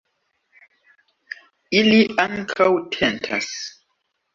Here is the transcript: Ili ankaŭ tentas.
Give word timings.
Ili 1.83 2.01
ankaŭ 2.27 2.71
tentas. 3.01 3.57